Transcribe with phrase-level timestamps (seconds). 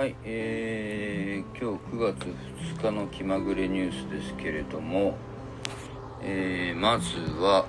[0.00, 2.26] はい、えー、今日9月
[2.80, 5.18] 2日の気まぐれニュースですけれども、
[6.22, 7.66] えー、まずは、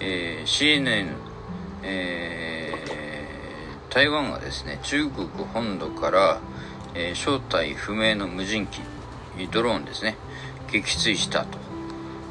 [0.00, 1.14] えー、CNN、
[1.84, 6.40] えー、台湾がですね、中国本土から、
[6.96, 8.80] えー正体不明の無人機、
[9.52, 10.16] ドローンですね、
[10.72, 11.46] 撃墜した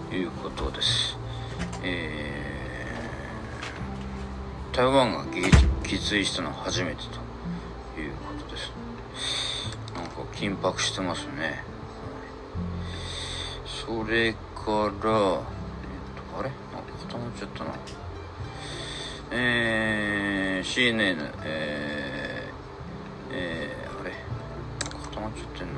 [0.09, 1.17] ということです。
[1.83, 7.20] えー台湾が撃墜したのは初めてと
[10.41, 11.63] 緊迫してますね。
[13.85, 16.49] それから、えっと、あれ？
[16.73, 17.75] なんか固まっちゃったな。
[19.29, 24.13] えー、CNN、えー、えー、あれ？
[25.03, 25.73] 固まっちゃってんな。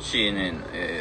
[0.00, 0.99] CNN、えー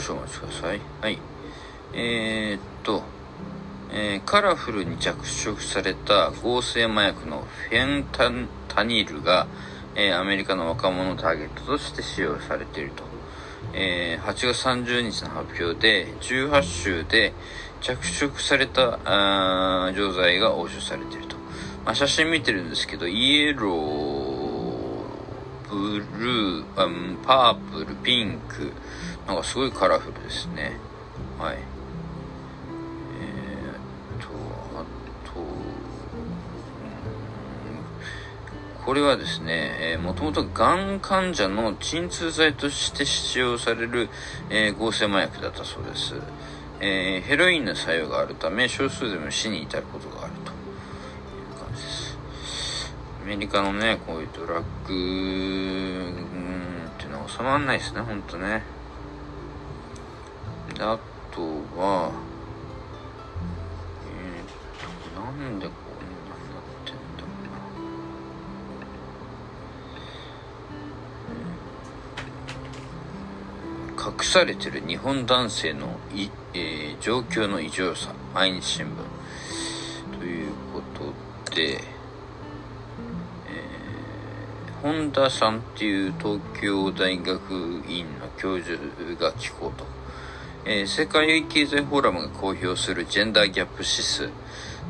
[0.00, 0.80] 少々お待ちください。
[1.00, 1.18] はい。
[1.94, 3.02] えー、っと、
[3.90, 8.30] えーカラフルに着色された合成麻薬のフェンタ
[8.68, 9.46] タニールが、
[9.94, 13.04] えーアメリカの若者をターゲットとして使用されていると。
[13.72, 17.32] えー8月30日の発表で、18州で
[17.80, 18.98] 着色された
[19.94, 21.36] 錠剤が押収されていると。
[21.86, 24.15] まあ、写真見てるんですけど、イエロー、
[26.16, 28.72] ルー、パープル、ピンク、
[29.26, 30.78] なんかすごいカラフルですね。
[31.38, 31.56] はい。
[31.56, 31.60] え、
[34.18, 34.28] っと、
[34.78, 34.84] あ
[35.28, 35.40] と、
[38.84, 44.08] これはですね、えー、もともとがん患者の鎮痛剤として使用される、
[44.48, 46.14] えー合成麻薬だったそうです。
[46.80, 50.15] えーヘロインの作用があるため、少数でも死に至ることが
[53.26, 56.12] メリカのね、こういうドラッグ、うん
[56.90, 58.62] っていうのは収まんないですね、ほんとね。
[60.72, 60.96] であ
[61.32, 61.40] と
[61.76, 62.12] は、
[64.06, 64.48] えー、っ
[65.12, 67.28] と、なんでこんなになってんだろ
[73.96, 74.12] うな。
[74.12, 78.90] 隠されてる日本男性のい、えー状況の異常さ、毎日新聞。
[80.20, 81.12] ということ
[81.56, 81.95] で、
[84.86, 88.78] 本田さんっていう東京大学院の教授
[89.20, 89.84] が聞こうと。
[90.64, 94.30] えー世界経済フォーラムが公表するジェンダーギャップ指数。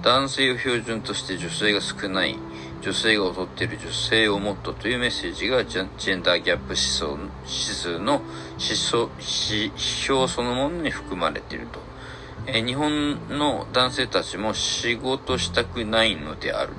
[0.03, 2.37] 男性を標準として女性が少ない、
[2.83, 7.05] 女性が劣っている女性をもっとというメッセージがジェンダーギャップ指数
[7.47, 8.21] 指数の
[8.59, 11.81] 指数指標そのものに含まれていると。
[12.47, 16.75] えー日本の男性たちも仕事したくないのである。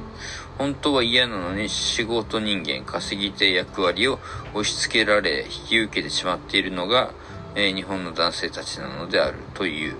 [0.57, 4.19] 本当は嫌なのに仕事人間、稼ぎ手役割を
[4.53, 7.11] 押し付けられ、引き受けてしまっているのが、
[7.55, 9.95] えー日本の男性たちなのであるという。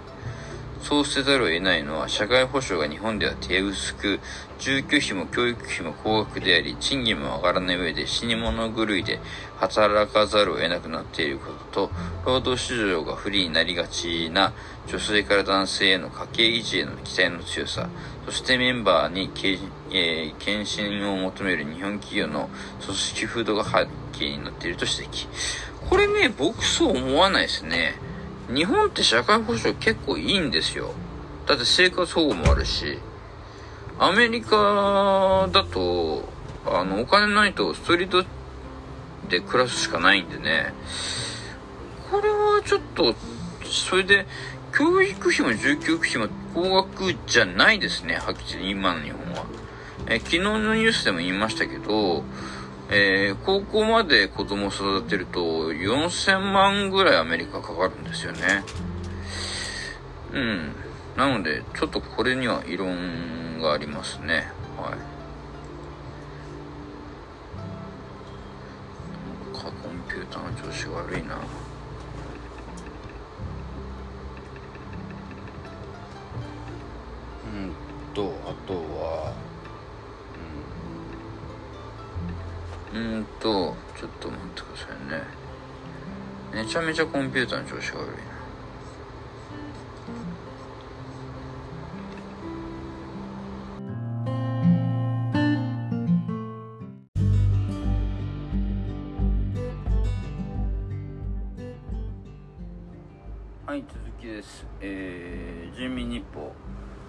[0.88, 4.22] そうせざるを得ないのは、社会保障が日本では手薄く、
[4.58, 9.20] 住居費も教育費も高額であり、賃金も上がらない上で死に物狂いで
[9.58, 11.92] 働かざるを得なくなっていることと、
[12.26, 14.54] 労働市場が不利になりがちな
[14.88, 17.90] 女性から男性への家計維持への期待の強さ、
[18.26, 19.30] そしてメンバーに、
[19.92, 22.50] えー献身を求める日本企業の
[22.86, 23.88] 組織風土が背
[24.18, 25.28] 景になっていると指摘。
[25.90, 27.96] これね、僕そう思わないですね。
[28.54, 30.94] 日本って社会保障結構いいんですよ。
[31.46, 33.00] だって生活保護もあるし。
[34.00, 36.30] アメリカだと、
[36.66, 38.24] あの、お金ないとストリート
[39.28, 40.74] で暮らすしかないんでね。
[42.12, 43.16] これはちょっと、
[43.66, 44.28] それで、
[44.78, 49.46] 教育費も住居費も高額じゃないですね、はっきり今の日本は。
[50.08, 52.24] え昨日のニュースでも言いましたけど、
[52.90, 58.64] えー高校まで子供を育てると4000万ぐらいアメリカかかるんですよね。
[60.34, 60.76] うん。
[61.18, 64.52] なので、ちょっとこれには異論がありますね。
[64.78, 65.18] はい。
[69.58, 69.72] かコン
[70.08, 71.36] ピューターの調子悪いな。
[77.46, 77.74] うん
[78.14, 79.34] と、あとは、
[82.94, 85.24] うん、と、ちょっと待ってくださいね。
[86.54, 88.38] めちゃめちゃコンピューターの調子が悪いな。
[103.66, 104.66] はい、続きです。
[104.80, 106.54] えー、人民日報。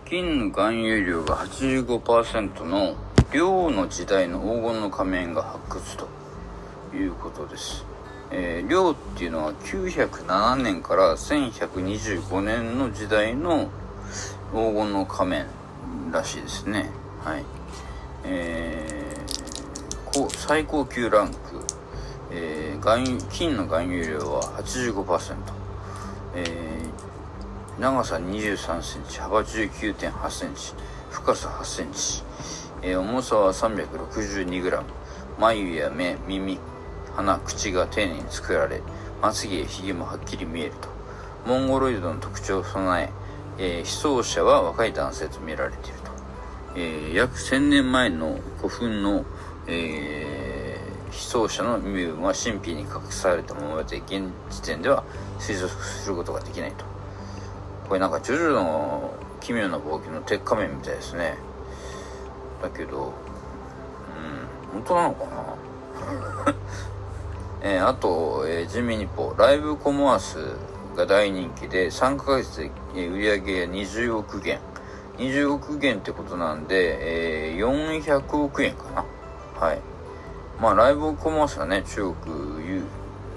[0.05, 2.97] 金の含有量が85%の
[3.31, 6.09] 量の時代の黄金の仮面が発掘と
[6.97, 7.85] いうことです。
[8.31, 13.69] えー、量っていうのは907年から1125年の時代の
[14.53, 15.47] 黄金の仮面
[16.11, 16.91] らしいですね。
[17.23, 17.45] はい。
[18.25, 21.37] えー、最高級ランク、
[22.31, 25.37] えー、金の含有量は85%、
[26.35, 30.73] えー、長さ23センチ、幅19.8センチ、
[31.11, 32.23] 深さ8センチ、
[32.83, 34.83] えー、重さは 362g、
[35.39, 36.59] 眉や目、耳、
[37.15, 38.83] 鼻、口が丁寧に作られ、
[39.21, 40.89] まつげやひげもはっきり見えると。
[41.47, 43.13] モンゴロイドの特徴を備
[43.59, 46.11] え、えー、被葬者は若い男性と見られていると。
[46.77, 49.25] えー、約1000年前の古墳の、
[49.67, 55.05] えー、被葬者の身分は神秘に隠されたままで、現時点では
[55.39, 56.85] 推測することができないと。
[57.89, 61.37] これなんか、ジョジョの奇妙な冒険の鉄仮面みたいですね。
[62.63, 63.13] だけど、
[64.73, 66.55] うん、本当なのかな？
[67.63, 70.39] えー、あと、えー、ジミニポ、ライブコモアス
[70.97, 74.61] が大人気で、3ヶ月で、えー、売り上げ20億元。
[75.19, 79.05] 20億元ってことなんで、えー、400億円かな？
[79.59, 79.81] はい。
[80.61, 82.83] まあ、ライブコマースはね、中国、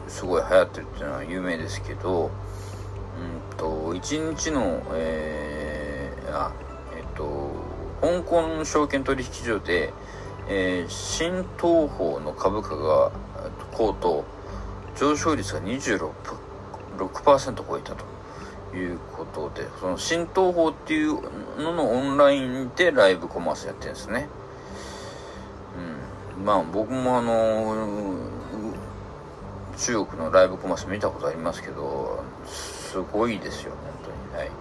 [0.07, 6.51] すごい流行ってるっていうのは有名ですけど、うんと、1日の、えー、あ、
[8.01, 9.93] 香港証券取引所で、
[10.49, 13.11] えー、新東宝の株価が
[13.71, 14.25] 高騰
[14.95, 16.11] 上昇率が26%
[16.97, 21.21] 超えたということでその新東宝っていう
[21.61, 24.27] ののオンラインでライブコマースやってるんですね。
[26.37, 26.45] うん。
[26.45, 28.15] まあ僕もあの
[29.77, 34.43] 中国のライブコマース見たことありますけどすごいですよ本当に。
[34.43, 34.51] はい。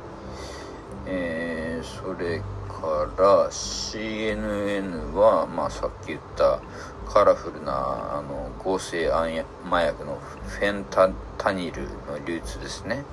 [1.07, 2.43] えー、それ
[2.81, 6.61] から CNN は、まあ、さっき言った
[7.07, 13.05] カラフルなあの合成麻薬のフェンタタニルの流通ですね。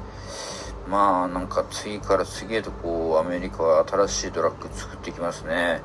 [0.87, 5.81] まあなんか次から次へとこうアメリカは新しいドラッグ作ってきますね。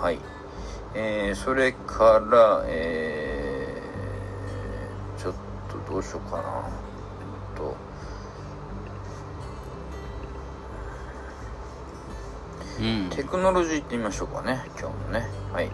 [0.00, 0.18] はい。
[0.94, 5.34] えー、それからえー、ちょっ
[5.68, 6.79] とどうしようかな。
[13.10, 14.62] テクノロジーってみましょうかね。
[14.78, 15.28] 今日もね。
[15.52, 15.70] はい、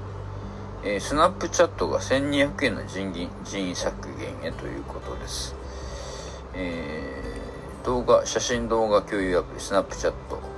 [0.83, 5.55] えー、スナップチャットが1200円の人員人員削減へということです、
[6.55, 10.57] えー、動画写真動画共有アプリスナップチャット。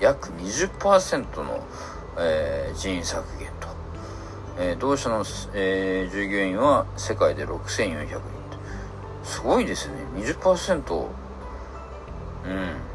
[0.00, 1.60] 約20%の、
[2.18, 3.68] えー、人員削減と、
[4.58, 5.24] えー、同社の、
[5.54, 8.18] えー、従業員は世界で6400人
[9.24, 9.94] すごいですね。
[10.16, 11.08] 20%
[12.46, 12.87] うん。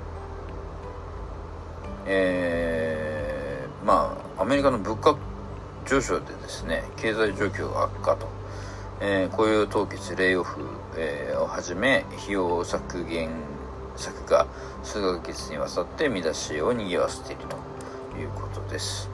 [2.06, 5.18] えー、まあアメリカの物価
[5.86, 8.28] 上昇でですね経済状況が悪化と、
[9.02, 10.66] えー、雇用凍結レイオフ、
[10.98, 13.30] えー、をはじめ費用削減
[13.96, 14.48] 策が
[14.84, 17.44] 数ヶ月にわたって見出しを賑わせている
[18.12, 19.10] ということです。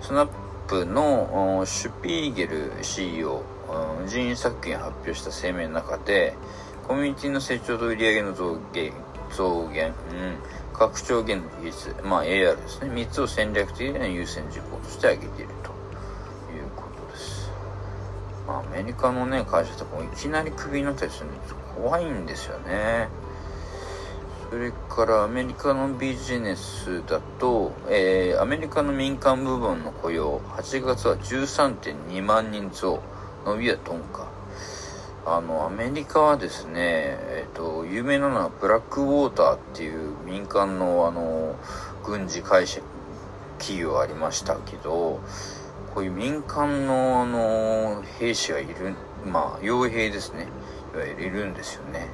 [0.00, 0.28] スナッ
[0.66, 3.42] プのシュピーゲル CEO
[4.06, 6.34] 人員削減発表した声明の中で
[6.86, 8.92] コミュニティの成長と売上の増減
[9.30, 12.90] 増減、うん拡張現の技術、まあ AR ですね。
[12.90, 15.70] 3つを戦略的な優先事項として挙げていると
[16.52, 17.50] いうことです。
[18.46, 21.38] まあアメリカのね、会社とかもいきなりクビになったりするんで
[21.74, 23.08] 怖いんですよね。
[24.50, 33.02] それからアメリカのビジネスだと、えー、アメリカの民間部門の雇用、8月は13.2万人増、
[33.46, 34.31] 伸びは鈍化。
[35.24, 41.54] あの、アメリカはですね、えっ、と、有名なのはブラックウォーターっていう民間のあの、
[42.04, 42.80] 軍事会社、
[43.58, 45.20] 企業ありましたけど、
[45.94, 50.48] こういう民間のあの、兵士がいる、まあ、傭兵ですね。
[50.94, 52.08] いわゆるいるんですよね。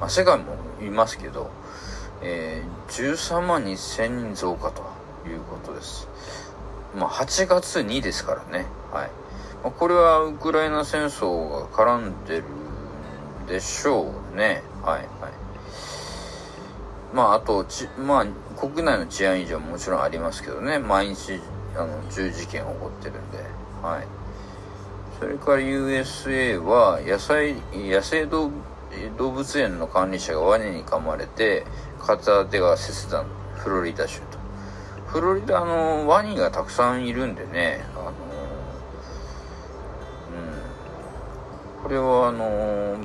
[0.00, 1.50] まあ、世界もいますけど、
[2.22, 4.82] えー、13万2000人増加と
[5.28, 6.08] いうことです。
[6.96, 8.66] まあ、8月にですからね。
[8.90, 9.10] はい。
[9.62, 12.44] これはウクライナ戦争が絡んでる
[13.44, 14.62] んでしょうね。
[14.82, 15.32] はいはい。
[17.12, 20.78] まああとち、まあ国内の治安維持はもちろんありますけどね。
[20.78, 21.40] 毎日
[21.74, 23.38] あの銃事件起こってるんで。
[23.82, 24.06] はい。
[25.18, 28.50] それから USA は野菜、野生動
[29.18, 31.64] 物園の管理者がワニに噛まれて
[32.00, 34.38] 片手が切断、フロリダ州と。
[35.08, 38.12] フロリダのワニがたくさんいるんでね、あの
[41.88, 42.98] これはあの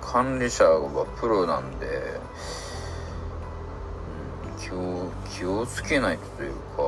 [0.00, 2.18] 管理者はプロなんで、
[4.58, 6.82] 気を気をつけないとというか、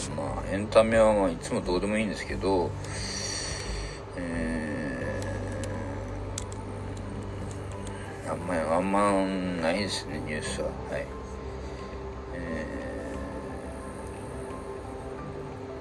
[0.09, 2.71] ーえまあ、エンタメはまあいつもどうでもいいんですけど、
[4.17, 9.23] えー、あんまりあんま
[9.61, 10.69] ないですねニュースは。
[10.89, 11.20] はい。
[12.51, 12.65] え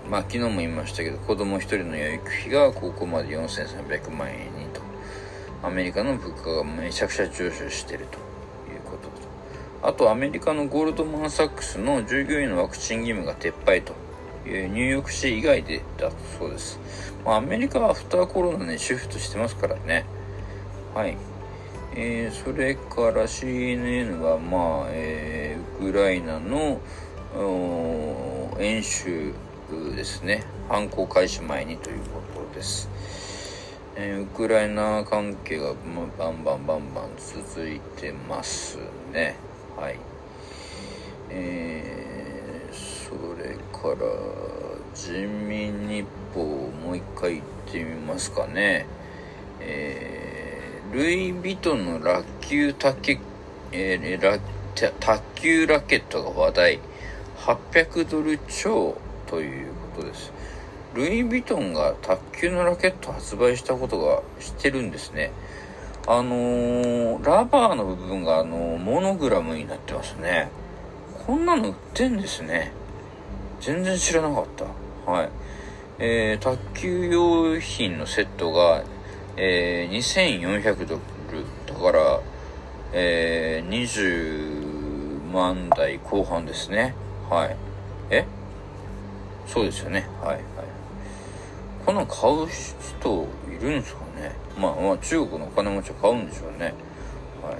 [0.07, 4.81] ー、まあ昨日も言いましたけど子供一人の養育費が高校まで4300万円にと。
[5.63, 8.19] アメリカの物価がめちゃくちゃ上昇していると
[8.73, 9.09] いうこと。
[9.09, 9.31] と
[9.83, 13.95] あとアメリカのゴールドマン・サックスの従業員のワクチン義務が撤廃と
[14.47, 16.81] いうニューヨーク市以外でだそうです、
[17.25, 20.05] まあ、アメリカはアフターコロナにシフトしてますからね。
[20.95, 21.17] はい。
[21.95, 25.30] えー、それから CNN はまあ、えー、
[25.81, 26.79] クライナの
[28.59, 29.33] 演習
[29.97, 30.45] ですね。
[30.69, 32.01] 犯行開始前にという
[32.35, 32.91] ことです。
[33.97, 35.73] えー、ウクライナ関係が
[36.19, 38.77] バンバンバンバン続いてます
[39.15, 39.37] ね。
[39.75, 39.97] はい。
[41.31, 44.07] えー、それから
[44.95, 48.85] 人民日報をもう一回言ってみますかね。
[49.61, 53.19] えー、ルイ・ヴィトンのラッキュー卓
[53.73, 54.39] えー、ラ
[54.89, 56.81] 卓球ラケットが話題
[57.39, 58.97] 800ドル超
[59.27, 60.33] ということです
[60.95, 65.31] ルイ・ヴィトンが卓球のラケット発売したことが知ってるんですね。
[66.09, 70.51] あのー、ラバーの部分があのー、モノグラムになってますね。
[71.27, 72.73] こんなの売ってんですね。
[73.61, 74.47] 全然知らなかっ
[75.07, 75.11] た。
[75.11, 75.29] はい。
[76.01, 78.83] えー、卓球用品のセットが、
[79.37, 81.01] えー、2400ドル。
[81.67, 82.21] だから、
[82.93, 83.69] えー、
[85.33, 86.95] 万台後半ですね。
[87.29, 87.57] はい。
[88.11, 88.27] え？
[89.47, 90.07] そうですよね。
[90.21, 90.43] はい、はい。
[91.87, 94.33] こんなん買う人いるんですかね？
[94.59, 96.75] まあまあ中国のお金持ちは買うんでしょうね
[97.43, 97.55] はい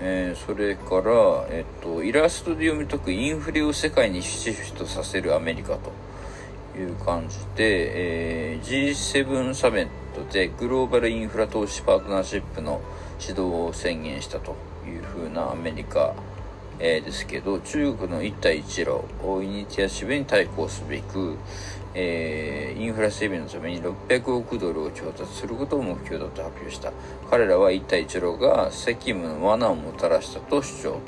[0.00, 5.92] えー、それから、えっと、イラストで読み解くインフレを世界にシフトさせるアメリカと
[6.78, 12.80] いう感じで、えー、G7 サミットでグローバルインフラ投資パートナーシップの
[13.20, 14.54] 指導を宣言したと
[14.86, 16.14] いうふうなアメリカ
[16.80, 19.02] えー、ですけど中国の一帯一路
[19.42, 21.36] イニティアシブに対抗すべく、
[21.94, 26.92] えー、インフラ整備のために600億ドルを調達することを目標だと発表した
[27.30, 31.00] 彼らは一帯一路が責務の罠をもたらしたと主張と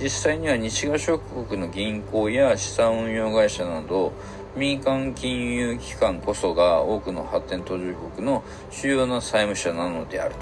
[0.00, 4.12] 実際には西側諸国の銀行や資産運用会社など
[4.56, 10.34] 民間金融機関こそが多くの発展途上国の主要な債務者なのである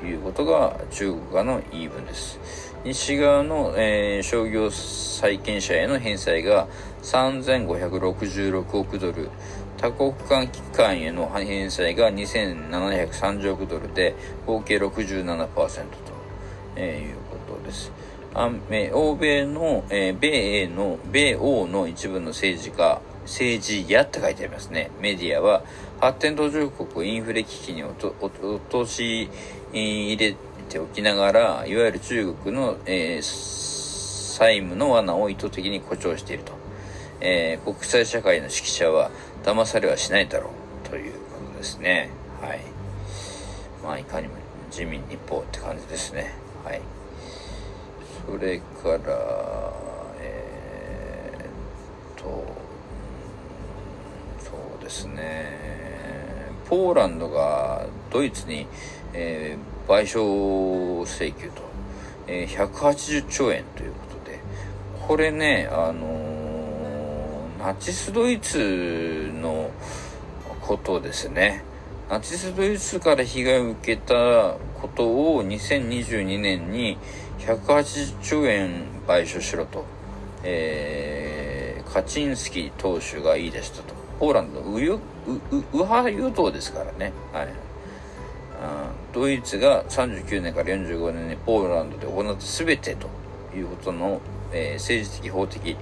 [0.00, 2.67] ということが中国側の言い分です。
[2.84, 6.68] 西側の、えー、商業債権者への返済が
[7.02, 9.30] 3566億ドル、
[9.76, 14.14] 多国間機関への返済が2730億ドルで、
[14.46, 15.66] 合計67%と、
[16.76, 17.92] えー、いうことです。
[18.92, 24.90] 欧米の、えー、米英の、米欧の一部の政治家、政治家って書いてありますね。
[25.00, 25.62] メディアは、
[26.00, 28.12] 発展途上国をインフレ危機に落
[28.70, 29.28] とし
[29.72, 30.36] 入れ
[30.68, 36.52] ておきながら、いわゆる中国の、えー、債務の罠を意図的に誇張していると。
[37.20, 39.10] えー、国際社会の指揮者は
[39.42, 40.50] 騙されはしないだろ
[40.84, 41.18] うというこ
[41.52, 42.10] とですね。
[42.40, 42.60] はい。
[43.82, 44.34] まあ、いかにも
[44.70, 46.34] 自民日報って感じですね。
[46.64, 46.80] はい。
[48.26, 49.72] それから、
[50.20, 52.44] えー、と、
[54.38, 55.58] そうですね。
[56.68, 58.66] ポーランドがドイツに、
[59.14, 61.62] えー、賠償請求と、
[62.26, 64.38] えー、180兆円ということで、
[65.06, 69.70] これね、あのー、ナチスドイツの
[70.60, 71.64] ことですね。
[72.10, 76.98] ナチスドイツから被害を受けたことを2022年に
[77.38, 79.84] 180兆円賠償しろと、
[80.44, 83.94] えー、カチンスキー党首が言い出したと。
[84.18, 84.98] ポーランドの右
[85.72, 87.12] 派与党ですからね。
[87.32, 87.67] はい。
[89.12, 93.08] ドイツが39年から45年にポーランドで行った全てと
[93.56, 94.20] いうことの、
[94.52, 95.76] えー、政治的法的、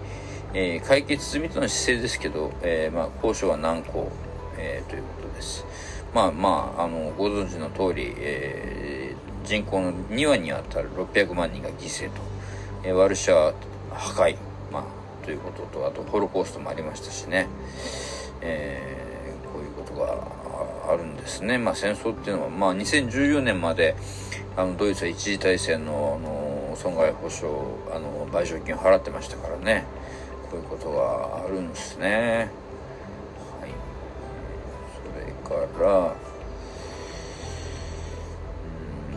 [0.55, 4.11] えー、解決済みとの姿勢ですけど、えー、まあ、交渉は難航、
[4.59, 5.67] えということです。
[6.15, 9.15] まあまあ、あの、ご存知の通り、え
[9.45, 12.21] 人口の2割にあたる600万人が犠牲と、
[12.85, 13.55] えワルシャワ
[13.93, 14.37] 破壊、
[14.73, 17.49] まあ、ということと、あとホロコーストもありましたしね。
[18.41, 20.36] えー、こういうことが
[21.27, 21.59] ですね。
[21.59, 23.97] まあ、戦争っていうのは、まあ、2014年まで
[24.57, 27.53] あのドイツは一次大戦のあの損害保障
[27.93, 29.85] あの賠償金を払ってましたからね
[30.51, 32.51] こういうことがあるんですね。
[33.61, 33.71] はい、
[34.95, 36.15] それから、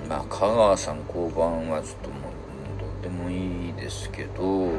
[0.03, 2.21] うん、まあ香川さん交番はちょっともう
[2.79, 4.71] どうでもいいですけど、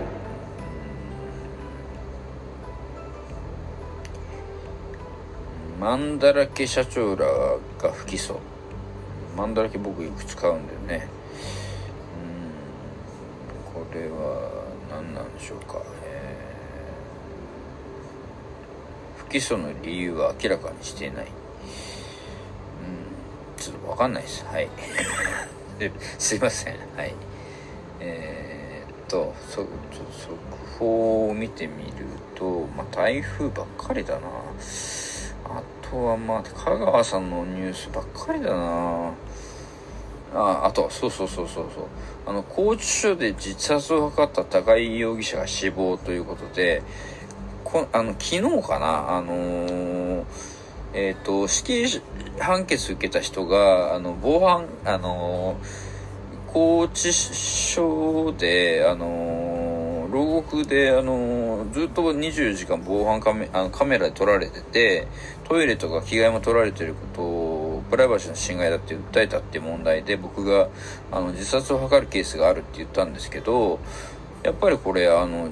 [5.80, 7.24] マンだらけ社長ら
[7.78, 8.36] が不起訴。
[9.34, 11.08] マンだらけ僕よく使うんだよね。
[13.72, 15.80] うん、これは何なんでしょうか。
[16.04, 21.24] えー、不起訴の理由は明らかにしていない。
[21.24, 21.30] うん、
[23.56, 24.44] ちょっとわかんないです。
[24.44, 24.68] はい。
[26.18, 26.74] すいません。
[26.94, 27.14] はい。
[28.00, 29.68] えー、っと、そ、ちょ
[30.12, 30.36] 速
[30.78, 34.28] 報を見てみると、まあ、台風ばっかりだな。
[35.90, 39.12] とはまあ、香川さんのニュースばっかりだな
[40.32, 41.84] あ、あと、そうそうそうそうそう。
[42.26, 46.82] あの、拘置所で自殺を図った高井容疑者が死亡ということで、
[47.64, 50.24] こあの、昨日かな、あのー、
[50.94, 51.86] えっ、ー、と、死刑
[52.38, 55.90] 判決受けた人が、あの、防犯、あのー、
[56.52, 65.06] 拘置所で、あの牢獄で、あのずっと24時間防犯カメあのカメラで撮られてて、
[65.50, 70.68] トイレとか着替えも撮られてることを、プライバシーの侵害だって訴えたっていう問題で、僕が、
[71.10, 73.80] あの、自殺を図るケースがあるって言ったんですけど、
[74.44, 75.48] やっぱりこれ、あの、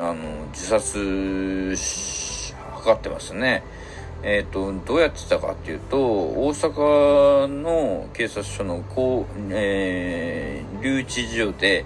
[0.00, 0.14] あの、
[0.50, 2.54] 自殺図
[2.90, 3.62] ってますね。
[4.24, 11.84] えっ、ー、と、どうやってたかっていうと、大阪の警察署の、こう、えー、留置所で、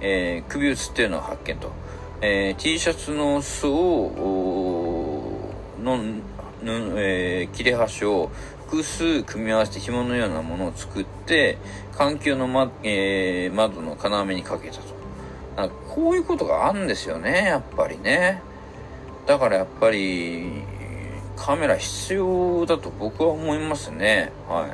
[0.00, 1.70] えー、首をつっていうのを発見と。
[2.22, 5.52] えー、T シャツの裾を、
[5.82, 5.98] の、
[6.62, 8.30] えー、切れ端を
[8.68, 11.58] 複数組み合わせて紐のようなものを作って、
[11.96, 14.98] 環境の、まえー、窓の金網にかけたと。
[15.88, 18.42] こういうことがあるんですよね、やっぱりね。
[19.26, 20.62] だからやっぱり、
[21.36, 24.32] カメラ必要だと僕は思いますね。
[24.48, 24.70] はい。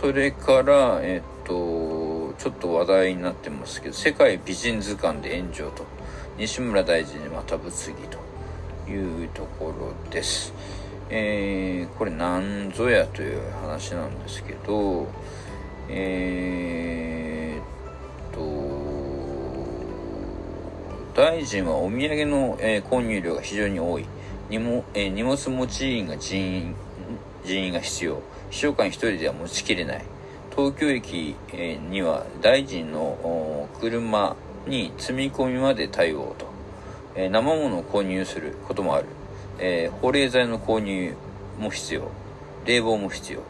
[0.00, 5.84] それから、えっと、ちょっと話題になってますけど、世界美人図鑑で炎上と、
[6.36, 8.21] 西村大臣にまた物議と
[8.88, 10.52] いうところです。
[11.10, 15.06] えー、これ何ぞやという話なんですけど、
[15.88, 18.42] えー、と、
[21.14, 24.06] 大臣はお土産の、えー、購入量が非常に多い。
[24.48, 26.74] 荷物,、えー、荷物持ち員が人員、
[27.44, 28.22] 人員が必要。
[28.50, 30.04] 秘書官一人では持ちきれない。
[30.54, 31.34] 東京駅
[31.90, 36.46] には大臣の車に積み込みまで対応と、
[37.14, 39.06] え生物を購入することもある、
[39.58, 41.14] え保冷剤の購入
[41.58, 42.10] も必要。
[42.64, 43.40] 冷房も必要、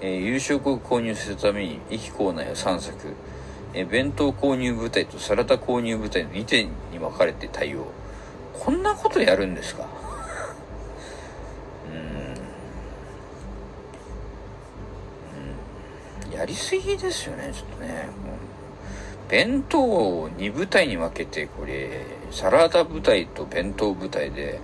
[0.00, 3.14] え夕食を購入するために駅構内を散策、
[3.74, 7.86] え弁当購入部隊とサラダ購入部隊の2点に分かれて対応。
[8.52, 9.86] こんなことやるんですか？
[11.88, 11.94] うん、
[16.28, 16.38] うん。
[16.38, 18.08] やりすぎですよね、ちょっとね。
[19.28, 24.58] 弁当を2部隊に分けて、これ、サラダ部隊と弁当部隊で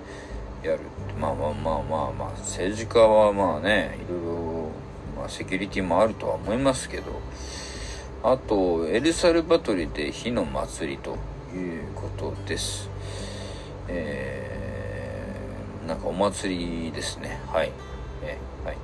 [0.63, 0.81] やる。
[1.21, 4.71] まあまあまあまあまあ、政治家はまあね、いろいろ、
[5.17, 7.21] まあセキュリティもあるとは思いますけど、
[8.23, 11.19] あと、エルサルバトルで火の祭りと
[11.55, 12.89] いうことです。
[13.87, 17.39] えー、なんかお祭りですね。
[17.49, 17.71] はい。
[18.23, 18.77] えはい。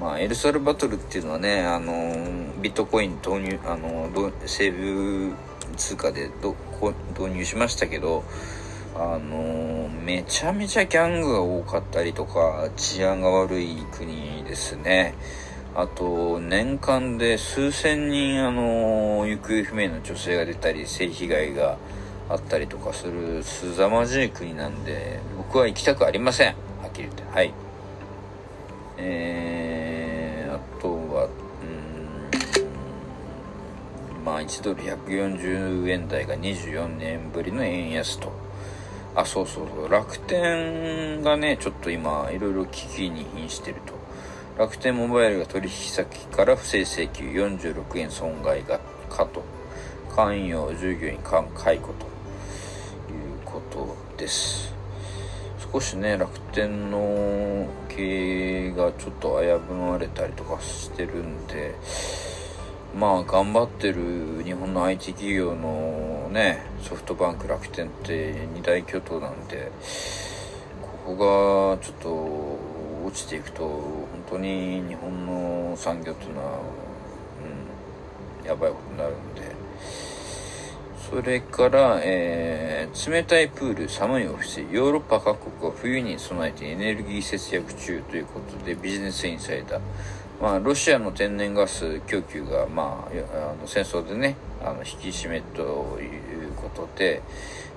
[0.00, 4.10] まあ、エルサルバトルっていうのはね、あのビットコイン投入、あの
[4.46, 5.32] セーブ
[5.76, 6.54] 通貨でど
[7.18, 8.24] 導入しましたけど、
[8.96, 15.14] あのめちゃめちゃギャングが多かったりとか、治安が悪い国ですね。
[15.74, 21.76] あと、年間で数千人、あの行方不明の女性が出たり、性被害が
[22.28, 26.48] あったりとかする、すざまじい国なんで、僕は行きたくありません。
[26.48, 26.54] は
[26.88, 27.24] っきり言って。
[27.24, 27.52] はい。
[28.98, 29.73] え
[34.24, 38.32] まあ1ドル140円台が24年ぶりの円安と。
[39.14, 39.88] あ、そうそうそう。
[39.90, 43.92] 楽天がね、ちょっと今、いろいろ危機に瀕してると。
[44.58, 49.42] 楽天モバイルが取引先から不正請求46円損害がかと。
[50.14, 52.06] 関与従業員間解雇と
[53.12, 54.72] いうことです。
[55.72, 61.74] 少しね、楽天の経営がちょっと危ぶまれたりとかしてるんで、
[62.96, 69.72] まあ頑張ってる日本の IT 企業のね、ソフトバンク楽天って二大巨頭なんで、
[70.80, 76.60] ここがちょっと落ちていくと、本当に日本の産業っていうのは、
[78.42, 79.42] うん、やばいことになるんで、
[81.10, 89.80] それから、えー、冷たいプール、寒いオフィス、ヨーロッパ各国は冬に備えてエネルギー節約中ということで、ビジネスインサイダー。
[90.44, 97.22] まあ、ロシアの天然ガス供給が、まあ、あの戦争でねあの引き締めということで、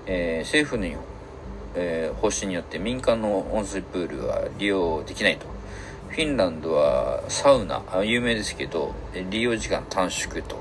[0.06, 1.02] えー、政府の、
[1.76, 5.46] えー、方針によって民間の温水プールは利用できないと。
[6.10, 8.94] フィンランドはサウナ有名ですけど
[9.30, 10.60] 利用時間短縮と、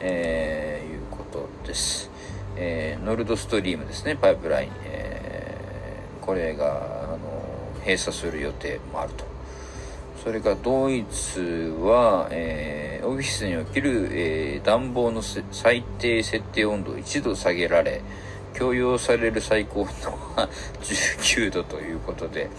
[0.00, 2.10] えー、いうことです、
[2.56, 5.56] え、ノルドストリームですねパイプライン、え、
[6.20, 7.18] これがあの
[7.80, 9.31] 閉鎖する予定もあると。
[10.22, 11.40] それからドイツ
[11.80, 18.02] は、えー、オフィスにおける、えー、暖房の最低設定温度を1度下げられ、
[18.56, 20.48] 共用される最高温度は
[20.80, 22.50] 19 度ということで、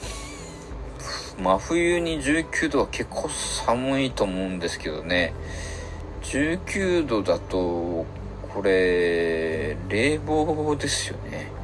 [1.40, 5.34] 真冬に19度は結構寒いと思うんですけどね、
[6.24, 8.06] 19度だと、
[8.54, 11.63] これ、冷房ですよね。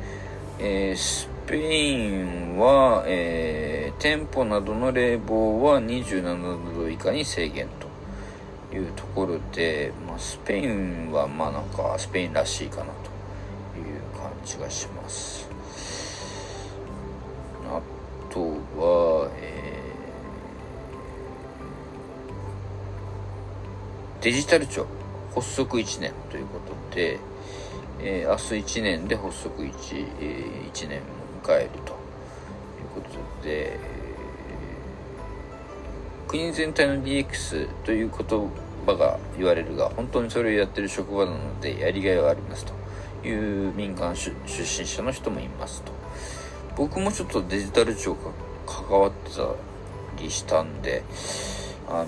[0.60, 7.68] えーペインは、えー、店舗などの冷房は27度以下に制限
[8.70, 12.90] というところで、まあ、スペインはまあなんかスペインらしいかなと
[13.80, 15.50] いう感じがします。
[17.66, 17.82] あ
[18.32, 24.86] とは、えー、デジタル庁
[25.34, 27.18] 発足1年ということで、
[28.02, 31.02] えー、明日1年で発足 1,、えー、1年
[31.44, 31.84] 迎えるという
[32.96, 33.80] ことで、
[36.28, 38.50] 国全体の DX という言
[38.86, 45.92] 葉が言われるが本当にそれをやってる職場なのでやりがいはありますという民間出身者の人もいますと。
[46.78, 48.32] 僕もちょっとデジタル庁が
[48.66, 49.54] 関わってた
[50.22, 51.04] りしたんで
[51.90, 52.08] あの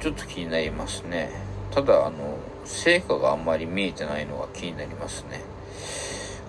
[0.00, 1.49] ちょっと気になりますね。
[1.70, 5.40] ただあの成果があんまり見えてないのが気になりますね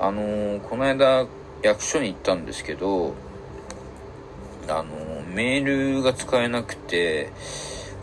[0.03, 1.27] あの、この間
[1.61, 3.13] 役所に行ったんですけど、
[4.67, 7.29] あの、メールが使えなくて、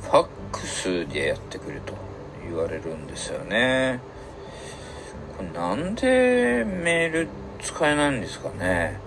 [0.02, 1.94] ファックスでやってくれと
[2.44, 3.98] 言われるんですよね。
[5.36, 7.28] これなんでメール
[7.60, 9.00] 使えないんですかね。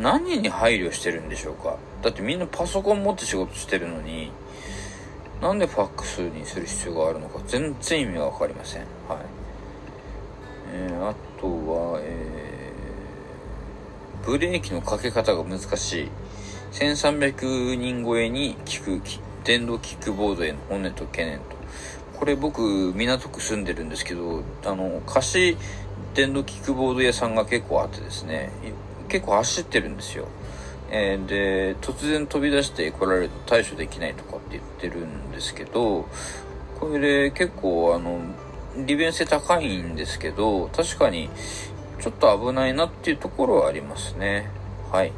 [0.00, 1.76] 何に配慮してるんでしょうか？
[2.02, 4.32] だってみんなパソコン持って仕事してるのに
[5.42, 7.40] なんでファックスにする必要があるのか？
[7.46, 8.80] 全然意味が分かりません。
[8.80, 9.18] はい。
[10.72, 16.08] えー、あとは、えー、ブレーキのかけ方が難しい。
[16.72, 19.02] 1300人超えに効く
[19.42, 21.44] 電動キックボードへの本音と懸念と。
[22.16, 25.56] これ僕、港区住んでるんですけど、あの、貸し
[26.14, 28.50] 電動キックボード屋さんが結構あってですね、
[29.10, 30.28] 結構走ってるんですよ。
[30.90, 36.06] えー、で、突然飛び出して来られると対処できないとかって言ってるんですけど、
[36.78, 38.20] これで結構あの、
[38.86, 41.28] 利便性高いんですけど、確かに
[42.00, 44.48] ちょっと危ないなっていうところはありますね。
[44.90, 45.12] はい。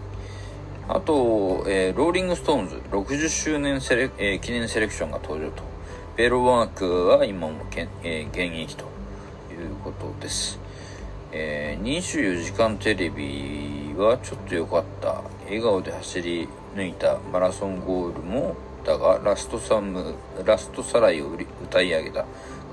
[0.89, 5.63] あと、えー、ローリングストーンズ60周年セレ、えー、記念セレクションが登場と。
[6.17, 8.85] ベロマークは今もけ、えー、現役と
[9.51, 10.59] いうことです。
[11.31, 15.23] えー、24時間テレビはちょっと良かった。
[15.45, 21.31] 笑顔で走り抜いたマラソンゴールもだが、ラストサム、ラストサライを
[21.63, 22.25] 歌い上げた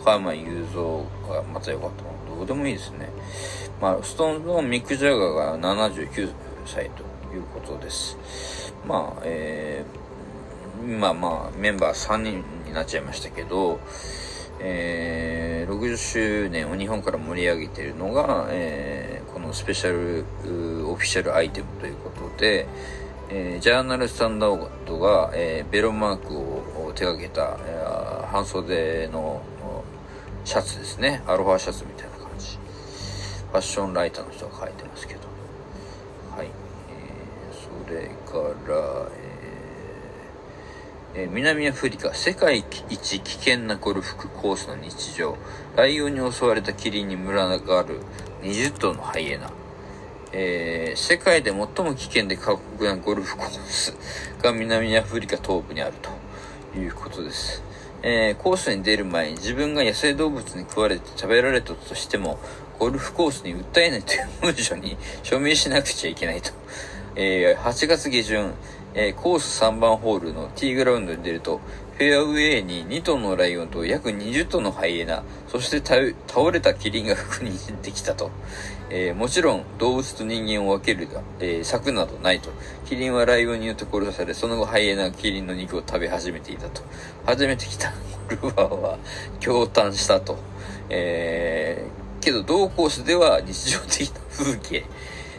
[0.04, 2.38] 加山雄三がまた良かったの。
[2.38, 3.10] どうでもいいですね。
[3.82, 6.32] まあ、ストーンズのミック・ジャガーが79
[6.66, 7.04] 歳と
[7.34, 8.74] いうことです。
[8.88, 13.80] まあ、えー、今まあ、メンバー3人になっちゃいましたけど、
[14.60, 19.09] えー、60周年を日本から盛り上げているのが、えー、
[19.54, 20.26] スペシャル
[20.90, 22.68] オフィシャルアイテムということで、
[23.30, 29.42] えー、ジャーナルスタンダードが、えー、ベロマークを手掛けた、えー、半袖の
[30.46, 31.22] シャツですね。
[31.28, 32.58] アロハシャツみたいな感じ。
[33.52, 35.22] ファッションライターの人が書いてますけど。
[36.36, 36.48] はい。
[36.48, 39.08] えー、それから、
[41.16, 45.38] えー、南アフリカ世界一危険なゴルフコースの日常
[45.76, 48.00] ライオンに襲われたキリンに群がる
[48.42, 49.52] 20頭のハイエナ、
[50.32, 53.96] えー、世界で最も危険で過酷なゴルフコース
[54.42, 57.64] が南アフリカ東部にあるということです、
[58.02, 62.40] えー、コースに出る前に自分が野生動物に食われて食べられたとしても
[62.78, 66.52] ゴルフコースに訴えないという文書に 署名しなくちゃいけないと、
[67.16, 68.54] えー、8月下旬
[68.96, 71.60] えー、コース3番ホールのティーグラウンドに出ると、
[72.00, 78.32] フェアウェイに2頭のライオンと約20頭のハイエナ、そして倒れたキリンが確認できたと。
[78.90, 82.52] えー、もちろん動物と人間を分けるが、えー、柵などないと。
[82.86, 86.84] キリンはライオンによって殺され、その後ハイエナがキリンの肉を食べ始めていたと。
[87.26, 87.94] 初めて来た
[88.30, 88.98] ルファーは
[89.42, 90.38] 驚嘆したと。
[90.90, 94.84] えーけど同コースでは日常的な風景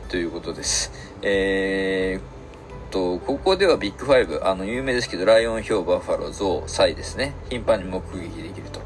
[0.09, 0.91] ということです。
[1.23, 2.40] えー、
[2.91, 7.35] と、ここではビッグファイブ、あの、有名ですけど、ライオン、ヒョウ、バッファロー、ゾウ、サイですね。
[7.49, 8.81] 頻繁に目撃できると。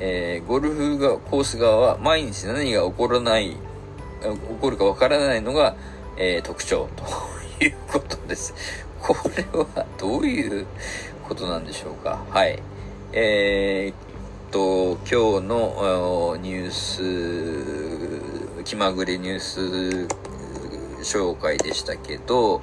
[0.00, 3.56] えー、ゴルフがコース側は毎日何が起こらない、起
[4.60, 5.76] こるかわからないのが、
[6.16, 8.54] えー、特徴ということです。
[9.00, 10.66] これはどういう
[11.28, 12.24] ことなんでしょうか。
[12.30, 12.60] はい。
[13.12, 20.08] えー、と、今日のニュース、気まぐれニュース
[21.02, 22.62] 紹介でしたけど、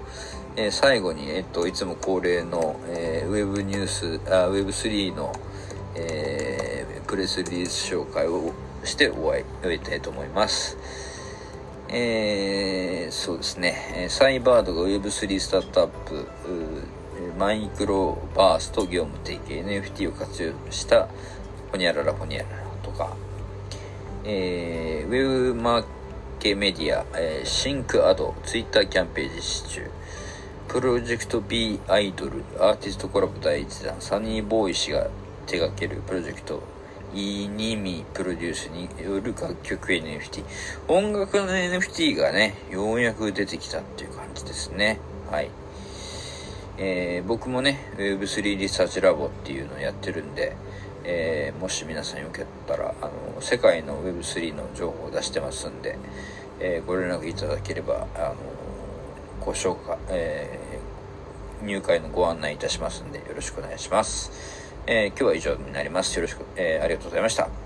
[0.57, 5.33] えー、最後に、えっと、いつも恒例の、えー、ウェブニュース、あ、ウェブ3の、
[5.95, 8.51] えー、プレスリリース紹介を
[8.83, 10.77] して終えたいと思います。
[11.87, 16.27] えー、そうですね、サイバードが Web3 スタートアップ、
[17.37, 21.07] マイクロバースト業務提携 NFT を活用した
[21.71, 23.15] ホニャララホニャララとか、
[24.25, 25.85] えー、ウェブマー
[26.39, 29.91] ケメディア、えー、シンクアド、ツイッターキャンペーン実施中、
[30.71, 35.09] プロジェクト B アイドル、アーティストコラボ第1弾、サニーボーイ氏が
[35.45, 36.63] 手掛けるプロジェクト
[37.13, 40.45] イニミープロデュースによる楽曲 NFT。
[40.87, 44.97] 音楽の NFT がね、ようやく出てきたっていう感じですね。
[45.29, 45.49] はい。
[46.77, 50.55] えー、僕もね、Web3 リサーチラボっていうのをやってるんで、
[51.03, 55.97] えー、もし皆さんよかったら、あの、世界の Web3 の情報を出してますんで、
[56.61, 58.35] えー、ご連絡いただければ、あの、
[59.41, 60.60] ご紹介、え、
[61.63, 64.31] 入会のご案内いたしますんで、よろしくお願いします。
[64.87, 66.15] えー、今日は以上になります。
[66.15, 67.60] よろしく、えー、ありがとうございました。